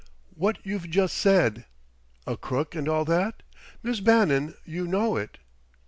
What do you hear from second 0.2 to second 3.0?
"What you've just said" "A crook and